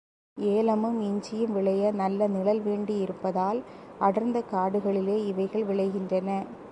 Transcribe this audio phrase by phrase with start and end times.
[0.37, 3.59] ஏலமும், இஞ்சியும் விளைய நல்ல நிழல் வேண்டியிருப்பதால்
[3.99, 6.29] அடர்ந்த காடுகளிலேயே இவைகள் விளைகின்றன.